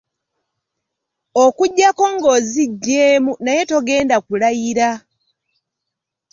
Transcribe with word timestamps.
Okuggyako 1.43 2.03
ng’oziggyeemu 2.15 3.31
naye 3.43 3.63
togenda 3.71 4.17
kulayira. 4.25 4.89